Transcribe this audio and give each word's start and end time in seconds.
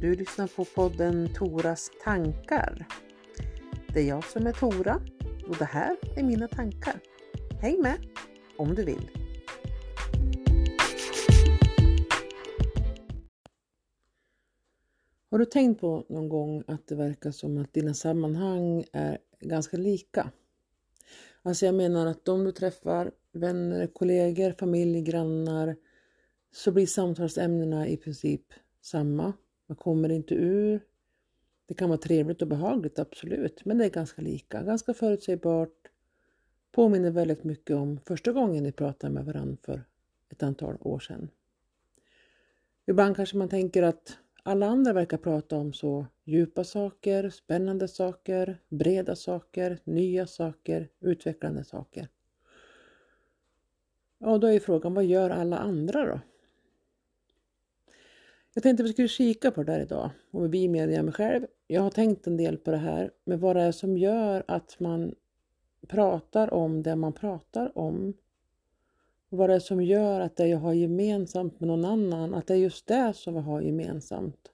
Du 0.00 0.14
lyssnar 0.14 0.46
på 0.46 0.64
podden 0.64 1.28
Toras 1.34 1.90
tankar. 2.04 2.86
Det 3.94 4.00
är 4.00 4.08
jag 4.08 4.24
som 4.24 4.46
är 4.46 4.52
Tora 4.52 5.00
och 5.48 5.56
det 5.56 5.64
här 5.64 5.96
är 6.16 6.22
mina 6.22 6.48
tankar. 6.48 7.00
Häng 7.60 7.80
med 7.82 7.96
om 8.56 8.74
du 8.74 8.84
vill. 8.84 9.10
Har 15.30 15.38
du 15.38 15.44
tänkt 15.44 15.80
på 15.80 16.04
någon 16.08 16.28
gång 16.28 16.64
att 16.66 16.86
det 16.86 16.94
verkar 16.94 17.30
som 17.30 17.58
att 17.58 17.72
dina 17.72 17.94
sammanhang 17.94 18.84
är 18.92 19.18
ganska 19.40 19.76
lika? 19.76 20.30
Alltså 21.42 21.66
jag 21.66 21.74
menar 21.74 22.06
att 22.06 22.24
de 22.24 22.44
du 22.44 22.52
träffar, 22.52 23.10
vänner, 23.32 23.86
kollegor, 23.86 24.54
familj, 24.58 25.00
grannar, 25.02 25.76
så 26.52 26.72
blir 26.72 26.86
samtalsämnena 26.86 27.88
i 27.88 27.96
princip 27.96 28.42
samma. 28.82 29.32
Man 29.70 29.76
kommer 29.76 30.08
inte 30.08 30.34
ur. 30.34 30.80
Det 31.66 31.74
kan 31.74 31.88
vara 31.88 31.98
trevligt 31.98 32.42
och 32.42 32.48
behagligt, 32.48 32.98
absolut, 32.98 33.64
men 33.64 33.78
det 33.78 33.84
är 33.84 33.90
ganska 33.90 34.22
lika, 34.22 34.62
ganska 34.62 34.94
förutsägbart. 34.94 35.88
Påminner 36.72 37.10
väldigt 37.10 37.44
mycket 37.44 37.76
om 37.76 38.00
första 38.00 38.32
gången 38.32 38.62
ni 38.62 38.72
pratade 38.72 39.12
med 39.12 39.24
varandra 39.24 39.56
för 39.62 39.84
ett 40.28 40.42
antal 40.42 40.76
år 40.80 40.98
sedan. 40.98 41.30
Ibland 42.86 43.16
kanske 43.16 43.36
man 43.36 43.48
tänker 43.48 43.82
att 43.82 44.18
alla 44.42 44.66
andra 44.66 44.92
verkar 44.92 45.18
prata 45.18 45.56
om 45.56 45.72
så 45.72 46.06
djupa 46.24 46.64
saker, 46.64 47.30
spännande 47.30 47.88
saker, 47.88 48.58
breda 48.68 49.16
saker, 49.16 49.78
nya 49.84 50.26
saker, 50.26 50.88
utvecklande 51.00 51.64
saker. 51.64 52.08
Och 54.18 54.40
då 54.40 54.46
är 54.46 54.60
frågan, 54.60 54.94
vad 54.94 55.04
gör 55.04 55.30
alla 55.30 55.58
andra 55.58 56.06
då? 56.06 56.20
Jag 58.54 58.62
tänkte 58.62 58.82
att 58.82 58.88
vi 58.88 58.92
skulle 58.92 59.08
kika 59.08 59.50
på 59.50 59.62
det 59.62 59.72
där 59.72 59.80
idag 59.80 60.10
och 60.30 60.54
vi 60.54 60.68
med 60.68 61.04
mig 61.04 61.14
själv. 61.14 61.46
Jag 61.66 61.82
har 61.82 61.90
tänkt 61.90 62.26
en 62.26 62.36
del 62.36 62.56
på 62.56 62.70
det 62.70 62.76
här 62.76 63.10
med 63.24 63.40
vad 63.40 63.56
det 63.56 63.62
är 63.62 63.72
som 63.72 63.98
gör 63.98 64.44
att 64.48 64.80
man 64.80 65.14
pratar 65.88 66.54
om 66.54 66.82
det 66.82 66.96
man 66.96 67.12
pratar 67.12 67.78
om. 67.78 68.14
Och 69.28 69.38
vad 69.38 69.50
det 69.50 69.54
är 69.54 69.60
som 69.60 69.82
gör 69.82 70.20
att 70.20 70.36
det 70.36 70.46
jag 70.46 70.58
har 70.58 70.72
gemensamt 70.72 71.60
med 71.60 71.66
någon 71.68 71.84
annan, 71.84 72.34
att 72.34 72.46
det 72.46 72.54
är 72.54 72.58
just 72.58 72.86
det 72.86 73.12
som 73.16 73.34
vi 73.34 73.40
har 73.40 73.60
gemensamt. 73.60 74.50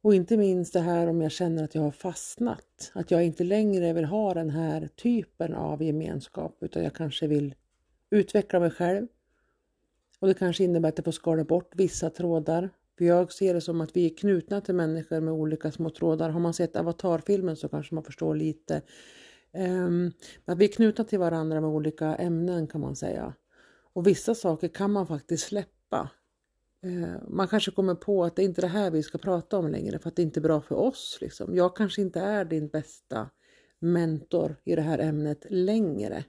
Och 0.00 0.14
inte 0.14 0.36
minst 0.36 0.72
det 0.72 0.80
här 0.80 1.06
om 1.06 1.22
jag 1.22 1.32
känner 1.32 1.64
att 1.64 1.74
jag 1.74 1.82
har 1.82 1.90
fastnat, 1.90 2.92
att 2.94 3.10
jag 3.10 3.24
inte 3.24 3.44
längre 3.44 3.92
vill 3.92 4.04
ha 4.04 4.34
den 4.34 4.50
här 4.50 4.88
typen 4.96 5.54
av 5.54 5.82
gemenskap 5.82 6.56
utan 6.60 6.82
jag 6.82 6.94
kanske 6.94 7.26
vill 7.26 7.54
utveckla 8.10 8.60
mig 8.60 8.70
själv, 8.70 9.06
och 10.18 10.28
det 10.28 10.34
kanske 10.34 10.64
innebär 10.64 10.88
att 10.88 10.98
jag 10.98 11.04
får 11.04 11.12
skala 11.12 11.44
bort 11.44 11.72
vissa 11.76 12.10
trådar. 12.10 12.70
För 12.98 13.04
jag 13.04 13.32
ser 13.32 13.54
det 13.54 13.60
som 13.60 13.80
att 13.80 13.96
vi 13.96 14.06
är 14.06 14.16
knutna 14.16 14.60
till 14.60 14.74
människor 14.74 15.20
med 15.20 15.34
olika 15.34 15.72
små 15.72 15.90
trådar. 15.90 16.30
Har 16.30 16.40
man 16.40 16.54
sett 16.54 16.76
Avatar-filmen 16.76 17.56
så 17.56 17.68
kanske 17.68 17.94
man 17.94 18.04
förstår 18.04 18.34
lite. 18.34 18.82
Um, 19.52 20.12
att 20.44 20.58
vi 20.58 20.64
är 20.64 20.72
knutna 20.72 21.04
till 21.04 21.18
varandra 21.18 21.60
med 21.60 21.70
olika 21.70 22.14
ämnen 22.14 22.66
kan 22.66 22.80
man 22.80 22.96
säga. 22.96 23.34
Och 23.92 24.06
vissa 24.06 24.34
saker 24.34 24.68
kan 24.68 24.92
man 24.92 25.06
faktiskt 25.06 25.46
släppa. 25.46 26.10
Uh, 26.86 27.16
man 27.28 27.48
kanske 27.48 27.70
kommer 27.70 27.94
på 27.94 28.24
att 28.24 28.36
det 28.36 28.42
är 28.42 28.44
inte 28.44 28.60
det 28.60 28.66
här 28.66 28.90
vi 28.90 29.02
ska 29.02 29.18
prata 29.18 29.58
om 29.58 29.68
längre 29.68 29.98
för 29.98 30.08
att 30.08 30.16
det 30.16 30.22
inte 30.22 30.40
är 30.40 30.42
bra 30.42 30.60
för 30.60 30.74
oss. 30.74 31.18
Liksom. 31.20 31.56
Jag 31.56 31.76
kanske 31.76 32.02
inte 32.02 32.20
är 32.20 32.44
din 32.44 32.68
bästa 32.68 33.30
mentor 33.78 34.56
i 34.64 34.76
det 34.76 34.82
här 34.82 34.98
ämnet 34.98 35.46
längre. 35.50 36.24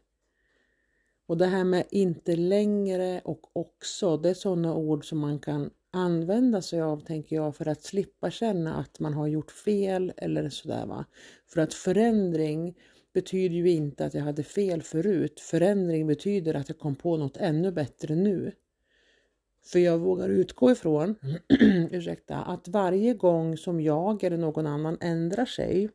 Och 1.28 1.38
det 1.38 1.46
här 1.46 1.64
med 1.64 1.86
inte 1.92 2.36
längre 2.36 3.22
och 3.24 3.58
också, 3.58 4.18
det 4.18 4.30
är 4.30 4.34
sådana 4.34 4.76
ord 4.76 5.10
som 5.10 5.20
man 5.20 5.40
kan 5.40 5.70
använda 5.92 6.62
sig 6.62 6.82
av, 6.82 7.00
tänker 7.00 7.36
jag, 7.36 7.56
för 7.56 7.68
att 7.68 7.84
slippa 7.84 8.32
känna 8.32 8.76
att 8.76 9.00
man 9.00 9.14
har 9.14 9.28
gjort 9.28 9.52
fel 9.52 10.14
eller 10.18 10.50
sådär. 10.50 10.86
Va? 10.86 11.06
För 11.48 11.62
att 11.62 11.74
förändring 11.74 12.78
betyder 13.14 13.56
ju 13.56 13.70
inte 13.70 14.06
att 14.06 14.14
jag 14.14 14.22
hade 14.22 14.44
fel 14.44 14.82
förut. 14.82 15.40
Förändring 15.40 16.08
betyder 16.08 16.54
att 16.54 16.70
jag 16.70 16.80
kom 16.80 16.96
på 16.96 17.18
något 17.18 17.38
ännu 17.38 17.72
bättre 17.72 18.16
nu. 18.16 18.52
För 19.66 19.80
jag 19.80 20.00
vågar 20.00 20.30
utgå 20.30 20.72
ifrån, 20.72 21.16
ursäkta, 21.92 22.36
att 22.36 22.68
varje 22.68 23.14
gång 23.14 23.58
som 23.58 23.82
jag 23.82 24.24
eller 24.24 24.38
någon 24.38 24.68
annan 24.68 24.98
ändrar 25.02 25.46
sig 25.46 25.90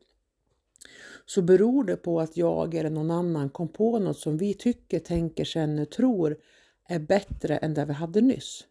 så 1.30 1.42
beror 1.42 1.84
det 1.84 1.96
på 1.96 2.20
att 2.20 2.36
jag 2.36 2.74
eller 2.74 2.90
någon 2.90 3.10
annan 3.10 3.50
kom 3.50 3.68
på 3.68 3.98
något 3.98 4.18
som 4.18 4.36
vi 4.36 4.54
tycker, 4.54 4.98
tänker, 4.98 5.44
känner, 5.44 5.84
tror 5.84 6.40
är 6.86 6.98
bättre 6.98 7.56
än 7.56 7.74
det 7.74 7.84
vi 7.84 7.92
hade 7.92 8.20
nyss. 8.20 8.66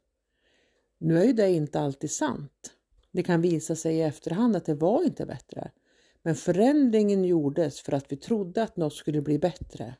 Nu 0.97 1.19
är 1.19 1.23
ju 1.23 1.33
det 1.33 1.51
inte 1.51 1.79
alltid 1.79 2.11
sant. 2.11 2.71
Det 3.11 3.23
kan 3.23 3.41
visa 3.41 3.75
sig 3.75 3.95
i 3.95 4.01
efterhand 4.01 4.55
att 4.55 4.65
det 4.65 4.73
var 4.73 5.03
inte 5.03 5.25
bättre. 5.25 5.71
Men 6.21 6.35
förändringen 6.35 7.25
gjordes 7.25 7.81
för 7.81 7.93
att 7.93 8.11
vi 8.11 8.15
trodde 8.15 8.63
att 8.63 8.77
något 8.77 8.93
skulle 8.93 9.21
bli 9.21 9.39
bättre. 9.39 9.95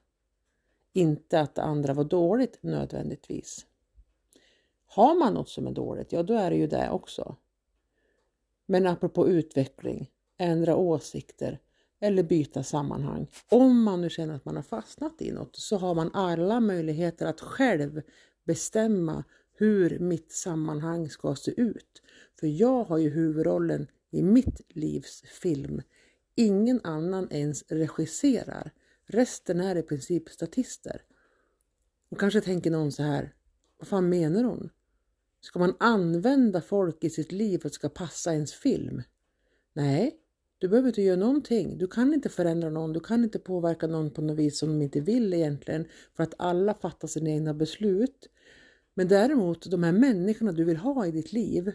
Inte 0.93 1.39
att 1.39 1.55
det 1.55 1.61
andra 1.61 1.93
var 1.93 2.03
dåligt 2.03 2.63
nödvändigtvis. 2.63 3.65
Har 4.85 5.19
man 5.19 5.33
något 5.33 5.49
som 5.49 5.67
är 5.67 5.71
dåligt, 5.71 6.11
ja 6.11 6.23
då 6.23 6.33
är 6.33 6.49
det 6.49 6.57
ju 6.57 6.67
det 6.67 6.89
också. 6.89 7.35
Men 8.65 8.87
apropå 8.87 9.27
utveckling, 9.27 10.11
ändra 10.37 10.75
åsikter, 10.75 11.59
eller 11.99 12.23
byta 12.23 12.63
sammanhang. 12.63 13.27
Om 13.49 13.83
man 13.83 14.01
nu 14.01 14.09
känner 14.09 14.35
att 14.35 14.45
man 14.45 14.55
har 14.55 14.63
fastnat 14.63 15.21
i 15.21 15.31
något 15.31 15.55
så 15.55 15.77
har 15.77 15.95
man 15.95 16.11
alla 16.13 16.59
möjligheter 16.59 17.25
att 17.25 17.41
själv 17.41 18.01
bestämma 18.43 19.23
hur 19.53 19.99
mitt 19.99 20.31
sammanhang 20.31 21.09
ska 21.09 21.35
se 21.35 21.61
ut. 21.61 22.01
För 22.39 22.47
jag 22.47 22.83
har 22.83 22.97
ju 22.97 23.09
huvudrollen 23.09 23.87
i 24.11 24.23
mitt 24.23 24.61
livs 24.69 25.21
film. 25.21 25.81
Ingen 26.35 26.81
annan 26.83 27.31
ens 27.31 27.63
regisserar. 27.67 28.71
Resten 29.05 29.59
är 29.59 29.75
i 29.75 29.81
princip 29.81 30.29
statister. 30.29 31.01
Och 32.09 32.19
kanske 32.19 32.41
tänker 32.41 32.71
någon 32.71 32.91
så 32.91 33.03
här, 33.03 33.33
vad 33.77 33.87
fan 33.87 34.09
menar 34.09 34.43
hon? 34.43 34.69
Ska 35.41 35.59
man 35.59 35.75
använda 35.79 36.61
folk 36.61 37.03
i 37.03 37.09
sitt 37.09 37.31
liv 37.31 37.59
för 37.59 37.67
att 37.67 37.73
det 37.73 37.75
ska 37.75 37.89
passa 37.89 38.33
ens 38.33 38.53
film? 38.53 39.01
Nej, 39.73 40.17
du 40.59 40.67
behöver 40.67 40.87
inte 40.87 41.01
göra 41.01 41.19
någonting. 41.19 41.77
Du 41.77 41.87
kan 41.87 42.13
inte 42.13 42.29
förändra 42.29 42.69
någon. 42.69 42.93
Du 42.93 42.99
kan 42.99 43.23
inte 43.23 43.39
påverka 43.39 43.87
någon 43.87 44.11
på 44.11 44.21
något 44.21 44.37
vis 44.37 44.59
som 44.59 44.69
de 44.69 44.81
inte 44.81 44.99
vill 44.99 45.33
egentligen 45.33 45.85
för 46.15 46.23
att 46.23 46.33
alla 46.37 46.73
fattar 46.73 47.07
sina 47.07 47.29
egna 47.29 47.53
beslut. 47.53 48.29
Men 48.93 49.07
däremot 49.07 49.71
de 49.71 49.83
här 49.83 49.91
människorna 49.91 50.51
du 50.51 50.63
vill 50.63 50.77
ha 50.77 51.05
i 51.05 51.11
ditt 51.11 51.33
liv, 51.33 51.71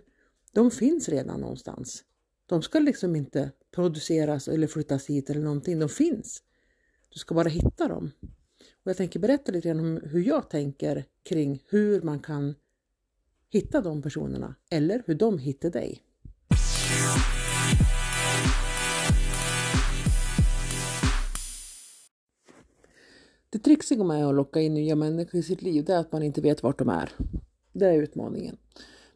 de 0.52 0.70
finns 0.70 1.08
redan 1.08 1.40
någonstans. 1.40 2.04
De 2.46 2.62
ska 2.62 2.78
liksom 2.78 3.16
inte 3.16 3.50
produceras 3.74 4.48
eller 4.48 4.66
flyttas 4.66 5.06
hit 5.06 5.30
eller 5.30 5.40
någonting. 5.40 5.78
De 5.78 5.88
finns. 5.88 6.42
Du 7.08 7.18
ska 7.18 7.34
bara 7.34 7.48
hitta 7.48 7.88
dem. 7.88 8.10
Och 8.84 8.90
jag 8.90 8.96
tänker 8.96 9.20
berätta 9.20 9.52
lite 9.52 9.68
grann 9.68 9.80
om 9.80 10.00
hur 10.04 10.20
jag 10.20 10.50
tänker 10.50 11.04
kring 11.22 11.62
hur 11.68 12.02
man 12.02 12.20
kan 12.20 12.54
hitta 13.50 13.80
de 13.80 14.02
personerna 14.02 14.54
eller 14.70 15.02
hur 15.06 15.14
de 15.14 15.38
hittar 15.38 15.70
dig. 15.70 16.02
Det 23.54 23.58
trixiga 23.58 24.04
med 24.04 24.26
att 24.26 24.34
locka 24.34 24.60
in 24.60 24.74
nya 24.74 24.96
människor 24.96 25.40
i 25.40 25.42
sitt 25.42 25.62
liv 25.62 25.90
är 25.90 25.96
att 25.96 26.12
man 26.12 26.22
inte 26.22 26.40
vet 26.40 26.62
vart 26.62 26.78
de 26.78 26.88
är. 26.88 27.12
Det 27.72 27.86
är 27.86 28.02
utmaningen. 28.02 28.56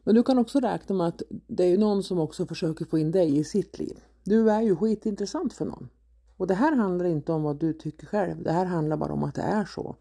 Men 0.03 0.15
du 0.15 0.23
kan 0.23 0.37
också 0.37 0.59
räkna 0.59 0.95
med 0.95 1.07
att 1.07 1.21
det 1.29 1.63
är 1.63 1.77
någon 1.77 2.03
som 2.03 2.19
också 2.19 2.45
försöker 2.45 2.85
få 2.85 2.97
in 2.97 3.11
dig 3.11 3.37
i 3.37 3.43
sitt 3.43 3.79
liv. 3.79 3.99
Du 4.23 4.51
är 4.51 4.61
ju 4.61 4.75
skitintressant 4.75 5.53
för 5.53 5.65
någon. 5.65 5.89
Och 6.37 6.47
det 6.47 6.53
här 6.53 6.75
handlar 6.75 7.05
inte 7.05 7.31
om 7.31 7.43
vad 7.43 7.59
du 7.59 7.73
tycker 7.73 8.05
själv. 8.05 8.43
Det 8.43 8.51
här 8.51 8.65
handlar 8.65 8.97
bara 8.97 9.13
om 9.13 9.23
att 9.23 9.35
det 9.35 9.41
är 9.41 9.65
så. 9.65 9.95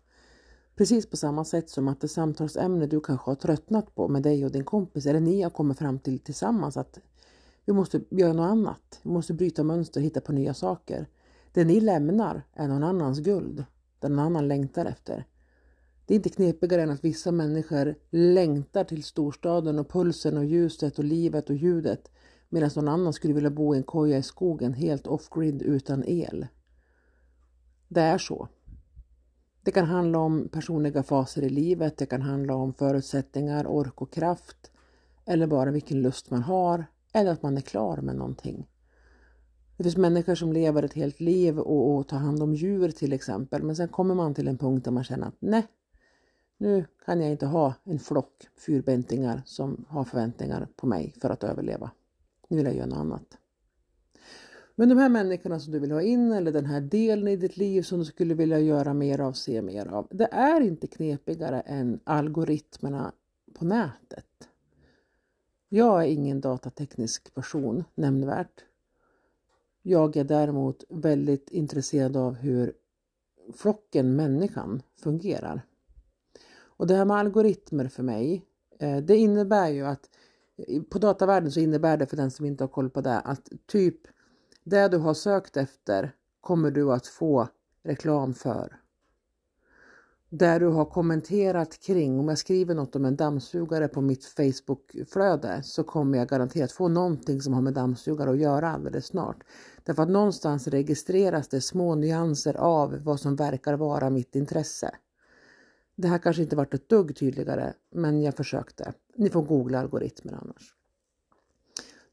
Precis 0.77 1.11
på 1.11 1.17
samma 1.17 1.45
sätt 1.45 1.71
som 1.71 1.89
att 1.89 2.01
det 2.01 2.09
samtalsämne 2.09 2.87
du 2.87 3.01
kanske 3.01 3.31
har 3.31 3.37
tröttnat 3.37 3.95
på 3.95 4.09
med 4.09 4.23
dig 4.23 4.45
och 4.45 4.53
din 4.53 4.65
kompis 4.65 5.07
eller 5.07 5.21
ni 5.21 5.43
har 5.43 5.51
kommit 5.51 5.79
fram 5.79 5.99
till 5.99 6.19
tillsammans 6.19 6.77
att 6.77 6.99
vi 7.65 7.73
måste 7.73 8.01
göra 8.11 8.33
något 8.33 8.51
annat. 8.51 9.01
Vi 9.03 9.11
måste 9.11 9.35
bryta 9.35 9.63
mönster 9.63 10.01
och 10.01 10.05
hitta 10.05 10.21
på 10.21 10.33
nya 10.33 10.55
saker. 10.55 11.07
Det 11.53 11.65
ni 11.65 11.81
lämnar 11.81 12.43
är 12.55 12.69
någon 12.69 12.85
annans 12.85 13.19
guld 13.19 13.65
där 14.01 14.09
någon 14.09 14.19
annan 14.19 14.49
längtar 14.49 14.87
efter. 14.87 15.25
Det 16.07 16.15
är 16.15 16.17
inte 16.17 16.29
knepigare 16.29 16.83
än 16.83 16.91
att 16.91 17.05
vissa 17.05 17.33
människor 17.33 17.95
längtar 18.11 18.85
till 18.85 19.05
storstaden 19.05 19.79
och 19.79 19.91
pulsen 19.91 20.37
och 20.37 20.45
ljuset 20.45 20.99
och 20.99 21.05
livet 21.05 21.51
och 21.51 21.57
ljudet 21.57 22.11
medan 22.49 22.71
någon 22.77 22.89
annan 22.89 23.13
skulle 23.13 23.35
vilja 23.35 23.51
bo 23.51 23.75
i 23.75 23.79
en 23.79 23.85
koja 23.85 24.19
i 24.19 24.23
skogen 24.23 24.75
helt 24.75 25.07
off-grid 25.07 25.63
utan 25.63 26.05
el. 26.07 26.47
Det 27.89 28.01
är 28.01 28.19
så. 28.19 28.49
Det 29.63 29.71
kan 29.71 29.87
handla 29.87 30.19
om 30.19 30.49
personliga 30.49 31.03
faser 31.03 31.43
i 31.43 31.49
livet, 31.49 31.97
det 31.97 32.07
kan 32.07 32.23
handla 32.23 32.55
om 32.55 32.75
förutsättningar, 32.75 33.67
ork 33.67 34.03
och 34.03 34.13
kraft 34.13 34.71
eller 35.25 35.47
bara 35.47 35.71
vilken 35.71 36.03
lust 36.03 36.31
man 36.31 36.43
har 36.43 36.85
eller 37.13 37.31
att 37.31 37.43
man 37.43 37.57
är 37.57 37.61
klar 37.61 37.97
med 37.97 38.17
någonting. 38.17 38.67
Det 39.79 39.85
finns 39.85 39.97
människor 39.97 40.35
som 40.35 40.53
lever 40.53 40.83
ett 40.83 40.95
helt 40.95 41.21
liv 41.21 41.59
och, 41.59 41.97
och 41.97 42.09
tar 42.09 42.17
hand 42.17 42.43
om 42.43 42.55
djur 42.55 42.91
till 42.91 43.13
exempel. 43.13 43.63
Men 43.63 43.77
sen 43.77 43.89
kommer 43.89 44.15
man 44.15 44.35
till 44.35 44.49
en 44.49 44.59
punkt 44.59 44.85
där 44.85 44.91
man 44.91 45.05
känner 45.05 45.27
att 45.27 45.37
nej, 45.39 45.67
nu 46.59 46.85
kan 47.05 47.21
jag 47.21 47.31
inte 47.31 47.47
ha 47.47 47.75
en 47.85 47.99
flock 47.99 48.49
fyrbäntingar 48.57 49.43
som 49.45 49.85
har 49.89 50.05
förväntningar 50.05 50.69
på 50.77 50.87
mig 50.87 51.15
för 51.21 51.31
att 51.31 51.45
överleva. 51.45 51.91
Nu 52.49 52.57
vill 52.57 52.67
jag 52.67 52.75
göra 52.77 52.87
något 52.87 52.99
annat. 52.99 53.39
Men 54.75 54.89
de 54.89 54.99
här 54.99 55.09
människorna 55.09 55.61
som 55.61 55.73
du 55.73 55.79
vill 55.79 55.91
ha 55.91 56.03
in 56.03 56.33
eller 56.33 56.53
den 56.53 56.67
här 56.67 56.81
delen 56.81 57.29
i 57.29 57.37
ditt 57.37 57.57
liv 57.57 57.83
som 57.83 57.99
du 57.99 58.05
skulle 58.05 58.35
vilja 58.35 58.59
göra 58.59 58.95
mer 58.95 59.21
av, 59.21 59.33
se 59.33 59.63
mer 59.63 59.87
av. 59.87 60.07
Det 60.11 60.29
är 60.33 60.61
inte 60.61 60.87
knepigare 60.87 61.61
än 61.61 62.01
algoritmerna 62.05 63.13
på 63.55 63.65
nätet. 63.65 64.49
Jag 65.69 66.03
är 66.03 66.09
ingen 66.09 66.41
datateknisk 66.41 67.35
person 67.35 67.85
nämnvärt. 67.95 68.65
Jag 69.89 70.17
är 70.17 70.25
däremot 70.25 70.85
väldigt 70.89 71.51
intresserad 71.51 72.17
av 72.17 72.35
hur 72.35 72.73
flocken 73.55 74.17
människan 74.17 74.83
fungerar. 75.03 75.63
Och 76.51 76.87
det 76.87 76.95
här 76.95 77.05
med 77.05 77.17
algoritmer 77.17 77.89
för 77.89 78.03
mig, 78.03 78.45
eh, 78.79 78.97
det 78.97 79.17
innebär 79.17 79.69
ju 79.69 79.87
att 79.87 80.11
på 80.91 80.99
datavärlden 80.99 81.53
så 81.53 81.61
innebär 81.61 81.97
det 81.97 82.07
för 82.07 82.17
den 82.17 82.31
som 82.31 82.47
inte 82.47 82.65
har 82.65 82.69
koll 82.69 82.91
på 82.91 83.01
det 83.01 83.21
att 83.21 83.49
typ 83.67 84.01
det 84.65 84.89
du 84.89 84.97
har 84.97 85.15
sökt 85.15 85.57
efter 85.57 86.15
kommer 86.41 86.71
du 86.71 86.93
att 86.93 87.07
få 87.07 87.49
reklam 87.83 88.35
för. 88.35 88.81
Där 90.31 90.61
du 90.61 90.67
har 90.67 90.85
kommenterat 90.85 91.81
kring, 91.81 92.19
om 92.19 92.29
jag 92.29 92.39
skriver 92.39 92.75
något 92.75 92.97
om 92.97 93.05
en 93.05 93.17
dammsugare 93.17 93.89
på 93.89 94.01
mitt 94.01 94.25
Facebookflöde 94.25 95.63
så 95.63 95.85
kommer 95.85 96.19
jag 96.19 96.29
garanterat 96.29 96.73
få 96.73 96.89
någonting 96.89 97.41
som 97.41 97.53
har 97.55 97.63
med 97.63 97.75
dammsugare 97.75 98.31
att 98.31 98.39
göra 98.39 98.71
alldeles 98.71 99.07
snart. 99.07 99.45
Därför 99.85 100.03
att 100.03 100.09
någonstans 100.09 100.69
registreras 100.69 101.49
det 101.49 101.61
små 101.61 101.95
nyanser 101.95 102.57
av 102.57 102.99
vad 103.05 103.21
som 103.21 103.37
verkar 103.37 103.75
vara 103.75 104.11
mitt 104.11 104.37
intresse. 104.37 104.91
Det 105.97 106.09
här 106.09 106.19
kanske 106.19 106.43
inte 106.43 106.57
varit 106.57 106.75
ett 106.75 106.89
dugg 106.89 107.17
tydligare, 107.17 107.73
men 107.95 108.23
jag 108.23 108.37
försökte. 108.37 108.93
Ni 109.17 109.31
får 109.31 109.43
googla 109.43 109.81
algoritmer 109.81 110.33
annars. 110.33 110.75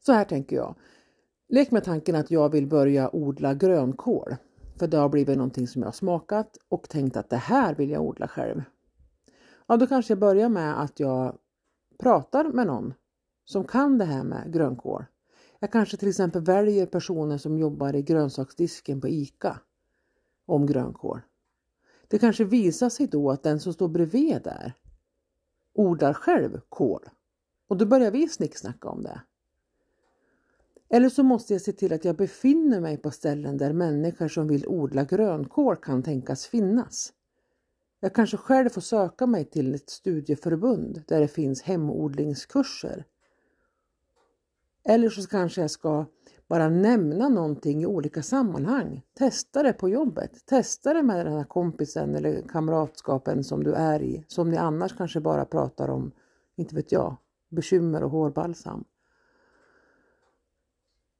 Så 0.06 0.12
här 0.12 0.24
tänker 0.24 0.56
jag. 0.56 0.74
Lek 1.48 1.70
med 1.70 1.84
tanken 1.84 2.14
att 2.14 2.30
jag 2.30 2.52
vill 2.52 2.66
börja 2.66 3.16
odla 3.16 3.54
grönkål. 3.54 4.36
För 4.78 4.86
det 4.86 4.96
har 4.96 5.08
blivit 5.08 5.36
någonting 5.36 5.66
som 5.66 5.82
jag 5.82 5.86
har 5.86 5.92
smakat 5.92 6.58
och 6.68 6.88
tänkt 6.88 7.16
att 7.16 7.30
det 7.30 7.36
här 7.36 7.74
vill 7.74 7.90
jag 7.90 8.02
odla 8.02 8.28
själv. 8.28 8.62
Ja, 9.66 9.76
då 9.76 9.86
kanske 9.86 10.10
jag 10.10 10.18
börjar 10.18 10.48
med 10.48 10.80
att 10.80 11.00
jag 11.00 11.38
pratar 11.98 12.44
med 12.44 12.66
någon 12.66 12.94
som 13.44 13.64
kan 13.64 13.98
det 13.98 14.04
här 14.04 14.24
med 14.24 14.52
grönkål. 14.52 15.04
Jag 15.58 15.72
kanske 15.72 15.96
till 15.96 16.08
exempel 16.08 16.42
väljer 16.42 16.86
personer 16.86 17.38
som 17.38 17.58
jobbar 17.58 17.96
i 17.96 18.02
grönsaksdisken 18.02 19.00
på 19.00 19.08
ICA 19.08 19.60
om 20.46 20.66
grönkål. 20.66 21.20
Det 22.08 22.18
kanske 22.18 22.44
visar 22.44 22.88
sig 22.88 23.06
då 23.06 23.30
att 23.30 23.42
den 23.42 23.60
som 23.60 23.72
står 23.72 23.88
bredvid 23.88 24.42
där 24.42 24.72
odlar 25.74 26.12
själv 26.14 26.60
kål. 26.68 27.08
Och 27.68 27.76
då 27.76 27.86
börjar 27.86 28.10
vi 28.10 28.28
snicksnacka 28.28 28.88
om 28.88 29.02
det. 29.02 29.20
Eller 30.88 31.08
så 31.08 31.22
måste 31.22 31.52
jag 31.52 31.62
se 31.62 31.72
till 31.72 31.92
att 31.92 32.04
jag 32.04 32.16
befinner 32.16 32.80
mig 32.80 32.96
på 32.96 33.10
ställen 33.10 33.56
där 33.56 33.72
människor 33.72 34.28
som 34.28 34.48
vill 34.48 34.66
odla 34.66 35.04
grönkål 35.04 35.76
kan 35.76 36.02
tänkas 36.02 36.46
finnas. 36.46 37.12
Jag 38.00 38.14
kanske 38.14 38.36
själv 38.36 38.68
får 38.68 38.80
söka 38.80 39.26
mig 39.26 39.44
till 39.44 39.74
ett 39.74 39.90
studieförbund 39.90 41.02
där 41.06 41.20
det 41.20 41.28
finns 41.28 41.62
hemodlingskurser. 41.62 43.04
Eller 44.84 45.08
så 45.08 45.28
kanske 45.28 45.60
jag 45.60 45.70
ska 45.70 46.06
bara 46.48 46.68
nämna 46.68 47.28
någonting 47.28 47.82
i 47.82 47.86
olika 47.86 48.22
sammanhang. 48.22 49.02
Testa 49.14 49.62
det 49.62 49.72
på 49.72 49.88
jobbet. 49.88 50.46
Testa 50.46 50.94
det 50.94 51.02
med 51.02 51.26
den 51.26 51.36
här 51.36 51.44
kompisen 51.44 52.14
eller 52.14 52.42
kamratskapen 52.48 53.44
som 53.44 53.64
du 53.64 53.72
är 53.72 54.02
i. 54.02 54.24
Som 54.28 54.50
ni 54.50 54.56
annars 54.56 54.96
kanske 54.96 55.20
bara 55.20 55.44
pratar 55.44 55.88
om, 55.88 56.12
inte 56.56 56.74
vet 56.74 56.92
jag, 56.92 57.16
bekymmer 57.48 58.02
och 58.02 58.10
hårbalsam. 58.10 58.84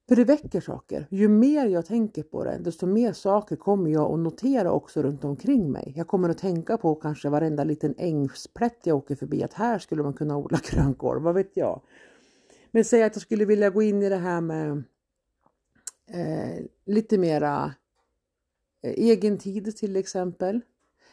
För 0.08 0.16
det 0.16 0.24
väcker 0.24 0.60
saker. 0.60 1.06
Ju 1.10 1.28
mer 1.28 1.66
jag 1.66 1.86
tänker 1.86 2.22
på 2.22 2.44
det, 2.44 2.58
desto 2.58 2.86
mer 2.86 3.12
saker 3.12 3.56
kommer 3.56 3.90
jag 3.90 4.12
att 4.12 4.18
notera 4.18 4.72
också 4.72 5.02
runt 5.02 5.24
omkring 5.24 5.72
mig. 5.72 5.92
Jag 5.96 6.08
kommer 6.08 6.28
att 6.28 6.38
tänka 6.38 6.76
på 6.76 6.94
kanske 6.94 7.28
varenda 7.28 7.64
liten 7.64 7.94
ängsplätt 7.98 8.78
jag 8.82 8.96
åker 8.96 9.14
förbi, 9.16 9.42
att 9.42 9.52
här 9.52 9.78
skulle 9.78 10.02
man 10.02 10.14
kunna 10.14 10.36
odla 10.36 10.58
grönkål, 10.70 11.22
vad 11.22 11.34
vet 11.34 11.56
jag. 11.56 11.80
Men 12.70 12.84
säg 12.84 13.02
att 13.02 13.14
jag 13.14 13.22
skulle 13.22 13.44
vilja 13.44 13.70
gå 13.70 13.82
in 13.82 14.02
i 14.02 14.08
det 14.08 14.16
här 14.16 14.40
med 14.40 14.82
eh, 16.10 16.64
lite 16.84 17.18
mera 17.18 17.74
eh, 18.82 18.92
egen 18.96 19.38
tid 19.38 19.76
till 19.76 19.96
exempel. 19.96 20.60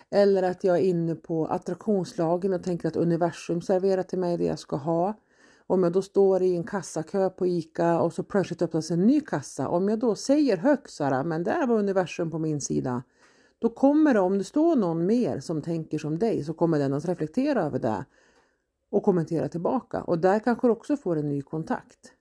Eller 0.09 0.43
att 0.43 0.63
jag 0.63 0.77
är 0.77 0.81
inne 0.81 1.15
på 1.15 1.45
attraktionslagen 1.45 2.53
och 2.53 2.63
tänker 2.63 2.87
att 2.87 2.95
universum 2.95 3.61
serverar 3.61 4.03
till 4.03 4.19
mig 4.19 4.37
det 4.37 4.45
jag 4.45 4.59
ska 4.59 4.75
ha. 4.75 5.13
Om 5.67 5.83
jag 5.83 5.93
då 5.93 6.01
står 6.01 6.41
i 6.41 6.55
en 6.55 6.63
kassakö 6.63 7.29
på 7.29 7.47
ICA 7.47 7.99
och 7.99 8.13
så 8.13 8.23
plötsligt 8.23 8.61
öppnas 8.61 8.91
en 8.91 9.07
ny 9.07 9.21
kassa. 9.21 9.67
Om 9.67 9.89
jag 9.89 9.99
då 9.99 10.15
säger 10.15 10.57
högt 10.57 10.91
Sara, 10.91 11.23
men 11.23 11.43
där 11.43 11.67
var 11.67 11.79
universum 11.79 12.31
på 12.31 12.39
min 12.39 12.61
sida. 12.61 13.03
Då 13.59 13.69
kommer 13.69 14.13
det, 14.13 14.19
om 14.19 14.37
det 14.37 14.43
står 14.43 14.75
någon 14.75 15.05
mer 15.05 15.39
som 15.39 15.61
tänker 15.61 15.97
som 15.97 16.19
dig, 16.19 16.43
så 16.43 16.53
kommer 16.53 16.79
den 16.79 16.93
att 16.93 17.05
reflektera 17.05 17.61
över 17.61 17.79
det 17.79 18.05
och 18.89 19.03
kommentera 19.03 19.49
tillbaka. 19.49 20.01
Och 20.01 20.19
där 20.19 20.39
kanske 20.39 20.67
du 20.67 20.71
också 20.71 20.97
får 20.97 21.15
en 21.15 21.29
ny 21.29 21.41
kontakt. 21.41 22.13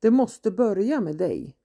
Det 0.00 0.10
måste 0.10 0.50
börja 0.50 1.00
med 1.00 1.16
dig. 1.16 1.56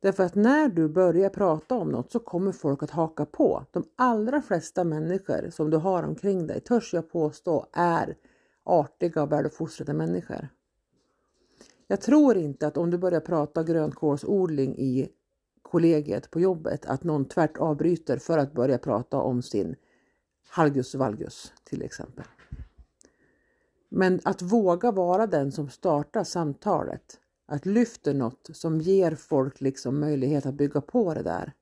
Därför 0.00 0.22
att 0.22 0.34
när 0.34 0.68
du 0.68 0.88
börjar 0.88 1.30
prata 1.30 1.74
om 1.74 1.88
något 1.88 2.12
så 2.12 2.18
kommer 2.18 2.52
folk 2.52 2.82
att 2.82 2.90
haka 2.90 3.26
på. 3.26 3.64
De 3.70 3.84
allra 3.96 4.42
flesta 4.42 4.84
människor 4.84 5.50
som 5.50 5.70
du 5.70 5.76
har 5.76 6.02
omkring 6.02 6.46
dig, 6.46 6.60
törs 6.60 6.94
jag 6.94 7.10
påstå, 7.10 7.66
är 7.72 8.16
artiga 8.64 9.22
och 9.22 9.32
väluppfostrade 9.32 9.92
människor. 9.92 10.48
Jag 11.86 12.00
tror 12.00 12.36
inte 12.36 12.66
att 12.66 12.76
om 12.76 12.90
du 12.90 12.98
börjar 12.98 13.20
prata 13.20 13.62
grönkålsodling 13.62 14.78
i 14.78 15.08
kollegiet 15.62 16.30
på 16.30 16.40
jobbet 16.40 16.86
att 16.86 17.04
någon 17.04 17.24
tvärt 17.24 17.56
avbryter 17.56 18.16
för 18.16 18.38
att 18.38 18.52
börja 18.52 18.78
prata 18.78 19.16
om 19.16 19.42
sin 19.42 19.76
halgus 20.48 20.94
valgus 20.94 21.52
till 21.64 21.82
exempel. 21.82 22.24
Men 23.88 24.20
att 24.24 24.42
våga 24.42 24.90
vara 24.90 25.26
den 25.26 25.52
som 25.52 25.68
startar 25.68 26.24
samtalet, 26.24 27.20
att 27.46 27.66
lyfta 27.66 28.12
något 28.12 28.50
som 28.52 28.80
ger 28.80 29.14
folk 29.14 29.60
liksom 29.60 30.00
möjlighet 30.00 30.46
att 30.46 30.54
bygga 30.54 30.80
på 30.80 31.14
det 31.14 31.22
där. 31.22 31.52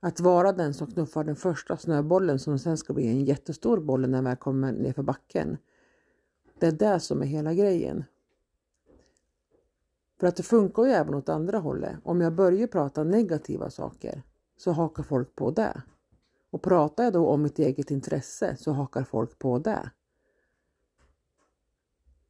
Att 0.00 0.20
vara 0.20 0.52
den 0.52 0.74
som 0.74 0.86
knuffar 0.86 1.24
den 1.24 1.36
första 1.36 1.76
snöbollen 1.76 2.38
som 2.38 2.58
sen 2.58 2.76
ska 2.76 2.92
bli 2.92 3.06
en 3.06 3.24
jättestor 3.24 3.80
boll 3.80 4.00
när 4.00 4.08
den 4.08 4.24
väl 4.24 4.36
kommer 4.36 4.72
ner 4.72 4.92
för 4.92 5.02
backen. 5.02 5.56
Det 6.58 6.66
är 6.66 6.72
det 6.72 7.00
som 7.00 7.22
är 7.22 7.26
hela 7.26 7.54
grejen. 7.54 8.04
För 10.20 10.26
att 10.26 10.36
det 10.36 10.42
funkar 10.42 10.84
ju 10.84 10.90
även 10.90 11.14
åt 11.14 11.28
andra 11.28 11.58
hållet. 11.58 11.96
Om 12.04 12.20
jag 12.20 12.34
börjar 12.34 12.66
prata 12.66 13.04
negativa 13.04 13.70
saker 13.70 14.22
så 14.56 14.72
hakar 14.72 15.02
folk 15.02 15.36
på 15.36 15.50
det. 15.50 15.82
Och 16.50 16.62
pratar 16.62 17.04
jag 17.04 17.12
då 17.12 17.26
om 17.26 17.42
mitt 17.42 17.58
eget 17.58 17.90
intresse 17.90 18.56
så 18.56 18.72
hakar 18.72 19.04
folk 19.04 19.38
på 19.38 19.58
det. 19.58 19.90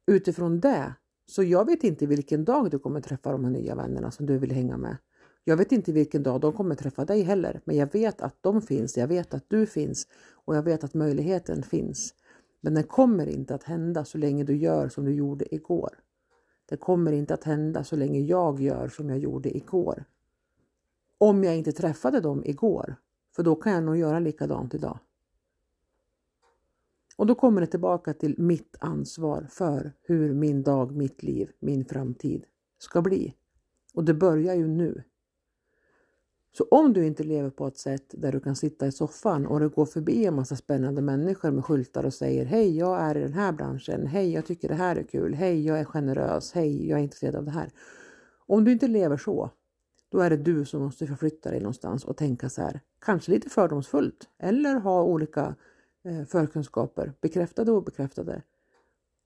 Utifrån 0.05 0.59
det, 0.59 0.93
så 1.25 1.43
jag 1.43 1.65
vet 1.65 1.83
inte 1.83 2.05
vilken 2.05 2.45
dag 2.45 2.71
du 2.71 2.79
kommer 2.79 3.01
träffa 3.01 3.31
de 3.31 3.43
här 3.43 3.51
nya 3.51 3.75
vännerna 3.75 4.11
som 4.11 4.25
du 4.25 4.37
vill 4.37 4.51
hänga 4.51 4.77
med. 4.77 4.97
Jag 5.43 5.57
vet 5.57 5.71
inte 5.71 5.91
vilken 5.91 6.23
dag 6.23 6.41
de 6.41 6.53
kommer 6.53 6.75
träffa 6.75 7.05
dig 7.05 7.21
heller, 7.21 7.61
men 7.65 7.75
jag 7.75 7.93
vet 7.93 8.21
att 8.21 8.37
de 8.41 8.61
finns, 8.61 8.97
jag 8.97 9.07
vet 9.07 9.33
att 9.33 9.45
du 9.47 9.65
finns 9.65 10.07
och 10.45 10.55
jag 10.55 10.63
vet 10.63 10.83
att 10.83 10.93
möjligheten 10.93 11.63
finns. 11.63 12.13
Men 12.61 12.73
den 12.73 12.83
kommer 12.83 13.27
inte 13.27 13.55
att 13.55 13.63
hända 13.63 14.05
så 14.05 14.17
länge 14.17 14.43
du 14.43 14.57
gör 14.57 14.89
som 14.89 15.05
du 15.05 15.13
gjorde 15.13 15.55
igår. 15.55 15.99
Det 16.65 16.77
kommer 16.77 17.11
inte 17.11 17.33
att 17.33 17.43
hända 17.43 17.83
så 17.83 17.95
länge 17.95 18.19
jag 18.19 18.59
gör 18.59 18.87
som 18.87 19.09
jag 19.09 19.19
gjorde 19.19 19.57
igår. 19.57 20.05
Om 21.17 21.43
jag 21.43 21.57
inte 21.57 21.71
träffade 21.71 22.19
dem 22.19 22.43
igår, 22.45 22.95
för 23.35 23.43
då 23.43 23.55
kan 23.55 23.73
jag 23.73 23.83
nog 23.83 23.97
göra 23.97 24.19
likadant 24.19 24.73
idag. 24.73 24.99
Och 27.17 27.25
då 27.25 27.35
kommer 27.35 27.61
det 27.61 27.67
tillbaka 27.67 28.13
till 28.13 28.35
mitt 28.37 28.75
ansvar 28.79 29.47
för 29.49 29.93
hur 30.01 30.33
min 30.33 30.63
dag, 30.63 30.95
mitt 30.95 31.23
liv, 31.23 31.51
min 31.59 31.85
framtid 31.85 32.45
ska 32.77 33.01
bli. 33.01 33.33
Och 33.93 34.03
det 34.03 34.13
börjar 34.13 34.55
ju 34.55 34.67
nu. 34.67 35.03
Så 36.57 36.67
om 36.71 36.93
du 36.93 37.05
inte 37.05 37.23
lever 37.23 37.49
på 37.49 37.67
ett 37.67 37.77
sätt 37.77 38.05
där 38.17 38.31
du 38.31 38.39
kan 38.39 38.55
sitta 38.55 38.87
i 38.87 38.91
soffan 38.91 39.45
och 39.47 39.59
det 39.59 39.67
går 39.67 39.85
förbi 39.85 40.25
en 40.25 40.35
massa 40.35 40.55
spännande 40.55 41.01
människor 41.01 41.51
med 41.51 41.65
skyltar 41.65 42.05
och 42.05 42.13
säger 42.13 42.45
Hej, 42.45 42.77
jag 42.77 42.99
är 42.99 43.17
i 43.17 43.21
den 43.21 43.33
här 43.33 43.51
branschen. 43.51 44.07
Hej, 44.07 44.33
jag 44.33 44.45
tycker 44.45 44.67
det 44.67 44.75
här 44.75 44.95
är 44.95 45.03
kul. 45.03 45.33
Hej, 45.33 45.65
jag 45.65 45.79
är 45.79 45.85
generös. 45.85 46.51
Hej, 46.51 46.89
jag 46.89 46.99
är 46.99 47.03
intresserad 47.03 47.35
av 47.35 47.45
det 47.45 47.51
här. 47.51 47.71
Om 48.47 48.63
du 48.63 48.71
inte 48.71 48.87
lever 48.87 49.17
så, 49.17 49.51
då 50.11 50.19
är 50.19 50.29
det 50.29 50.37
du 50.37 50.65
som 50.65 50.81
måste 50.81 51.07
förflytta 51.07 51.51
dig 51.51 51.59
någonstans 51.59 52.05
och 52.05 52.17
tänka 52.17 52.49
så 52.49 52.61
här, 52.61 52.81
kanske 53.01 53.31
lite 53.31 53.49
fördomsfullt 53.49 54.29
eller 54.39 54.75
ha 54.75 55.03
olika 55.03 55.55
eh, 56.05 56.25
förkunskaper, 56.25 57.13
bekräftade 57.21 57.71
och 57.71 57.77
obekräftade. 57.77 58.41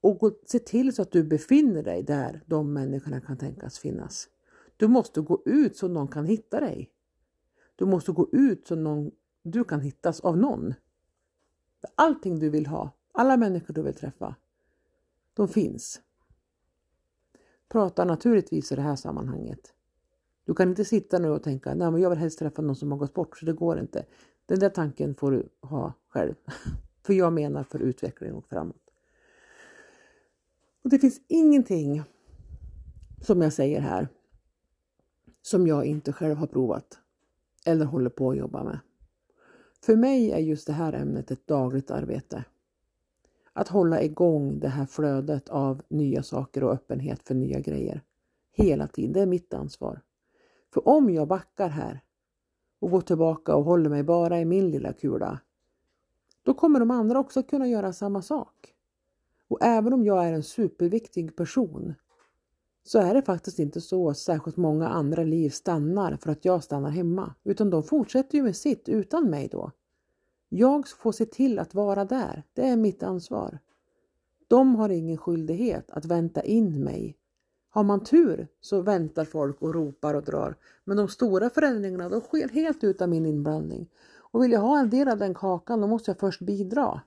Och 0.01 0.19
se 0.45 0.59
till 0.59 0.95
så 0.95 1.01
att 1.01 1.11
du 1.11 1.23
befinner 1.23 1.83
dig 1.83 2.03
där 2.03 2.43
de 2.45 2.73
människorna 2.73 3.21
kan 3.21 3.37
tänkas 3.37 3.79
finnas. 3.79 4.27
Du 4.77 4.87
måste 4.87 5.21
gå 5.21 5.41
ut 5.45 5.77
så 5.77 5.87
någon 5.87 6.07
kan 6.07 6.25
hitta 6.25 6.59
dig. 6.59 6.91
Du 7.75 7.85
måste 7.85 8.11
gå 8.11 8.29
ut 8.31 8.67
så 8.67 8.75
någon, 8.75 9.11
du 9.43 9.63
kan 9.63 9.81
hittas 9.81 10.19
av 10.19 10.37
någon. 10.37 10.73
Allting 11.95 12.39
du 12.39 12.49
vill 12.49 12.65
ha, 12.65 12.91
alla 13.11 13.37
människor 13.37 13.73
du 13.73 13.81
vill 13.81 13.93
träffa, 13.93 14.35
de 15.33 15.47
finns. 15.47 16.01
Prata 17.67 18.05
naturligtvis 18.05 18.71
i 18.71 18.75
det 18.75 18.81
här 18.81 18.95
sammanhanget. 18.95 19.73
Du 20.45 20.53
kan 20.53 20.69
inte 20.69 20.85
sitta 20.85 21.19
nu 21.19 21.29
och 21.29 21.43
tänka, 21.43 21.73
nej 21.73 21.91
men 21.91 22.01
jag 22.01 22.09
vill 22.09 22.19
helst 22.19 22.39
träffa 22.39 22.61
någon 22.61 22.75
som 22.75 22.91
har 22.91 22.99
gått 22.99 23.13
bort, 23.13 23.37
så 23.37 23.45
det 23.45 23.53
går 23.53 23.79
inte. 23.79 24.05
Den 24.45 24.59
där 24.59 24.69
tanken 24.69 25.15
får 25.15 25.31
du 25.31 25.49
ha 25.61 25.93
själv. 26.07 26.35
för 27.03 27.13
jag 27.13 27.33
menar 27.33 27.63
för 27.63 27.79
utveckling 27.79 28.33
och 28.33 28.45
framåt. 28.45 28.91
Och 30.83 30.89
det 30.89 30.99
finns 30.99 31.21
ingenting 31.27 32.03
som 33.21 33.41
jag 33.41 33.53
säger 33.53 33.81
här 33.81 34.07
som 35.41 35.67
jag 35.67 35.85
inte 35.85 36.13
själv 36.13 36.37
har 36.37 36.47
provat 36.47 36.99
eller 37.65 37.85
håller 37.85 38.09
på 38.09 38.29
att 38.29 38.37
jobba 38.37 38.63
med. 38.63 38.79
För 39.85 39.95
mig 39.95 40.31
är 40.31 40.39
just 40.39 40.67
det 40.67 40.73
här 40.73 40.93
ämnet 40.93 41.31
ett 41.31 41.47
dagligt 41.47 41.91
arbete. 41.91 42.43
Att 43.53 43.67
hålla 43.67 44.01
igång 44.01 44.59
det 44.59 44.67
här 44.67 44.85
flödet 44.85 45.49
av 45.49 45.81
nya 45.87 46.23
saker 46.23 46.63
och 46.63 46.73
öppenhet 46.73 47.27
för 47.27 47.35
nya 47.35 47.59
grejer. 47.59 48.03
Hela 48.51 48.87
tiden, 48.87 49.13
det 49.13 49.21
är 49.21 49.25
mitt 49.25 49.53
ansvar. 49.53 50.01
För 50.73 50.87
om 50.87 51.09
jag 51.09 51.27
backar 51.27 51.69
här 51.69 52.03
och 52.79 52.91
går 52.91 53.01
tillbaka 53.01 53.55
och 53.55 53.63
håller 53.63 53.89
mig 53.89 54.03
bara 54.03 54.39
i 54.39 54.45
min 54.45 54.71
lilla 54.71 54.93
kula, 54.93 55.39
då 56.43 56.53
kommer 56.53 56.79
de 56.79 56.91
andra 56.91 57.19
också 57.19 57.43
kunna 57.43 57.67
göra 57.67 57.93
samma 57.93 58.21
sak. 58.21 58.73
Och 59.47 59.57
även 59.61 59.93
om 59.93 60.05
jag 60.05 60.27
är 60.27 60.33
en 60.33 60.43
superviktig 60.43 61.35
person 61.35 61.93
så 62.83 62.99
är 62.99 63.13
det 63.13 63.21
faktiskt 63.21 63.59
inte 63.59 63.81
så 63.81 64.09
att 64.09 64.17
särskilt 64.17 64.57
många 64.57 64.87
andra 64.87 65.23
liv 65.23 65.49
stannar 65.49 66.17
för 66.17 66.31
att 66.31 66.45
jag 66.45 66.63
stannar 66.63 66.89
hemma, 66.89 67.35
utan 67.43 67.69
de 67.69 67.83
fortsätter 67.83 68.37
ju 68.37 68.43
med 68.43 68.55
sitt 68.55 68.89
utan 68.89 69.29
mig 69.29 69.47
då. 69.51 69.71
Jag 70.49 70.87
får 70.87 71.11
se 71.11 71.25
till 71.25 71.59
att 71.59 71.73
vara 71.73 72.05
där, 72.05 72.43
det 72.53 72.67
är 72.67 72.77
mitt 72.77 73.03
ansvar. 73.03 73.59
De 74.47 74.75
har 74.75 74.89
ingen 74.89 75.17
skyldighet 75.17 75.91
att 75.91 76.05
vänta 76.05 76.43
in 76.43 76.83
mig. 76.83 77.17
Har 77.69 77.83
man 77.83 78.03
tur 78.03 78.47
så 78.61 78.81
väntar 78.81 79.25
folk 79.25 79.61
och 79.61 79.73
ropar 79.73 80.13
och 80.13 80.23
drar, 80.23 80.55
men 80.83 80.97
de 80.97 81.07
stora 81.07 81.49
förändringarna 81.49 82.09
de 82.09 82.21
sker 82.21 82.49
helt 82.49 82.83
utan 82.83 83.09
min 83.09 83.25
inblandning. 83.25 83.89
Och 84.31 84.43
vill 84.43 84.51
jag 84.51 84.59
ha 84.59 84.79
en 84.79 84.89
del 84.89 85.07
av 85.07 85.17
den 85.17 85.33
kakan 85.33 85.81
då 85.81 85.87
måste 85.87 86.11
jag 86.11 86.19
först 86.19 86.41
bidra. 86.41 87.01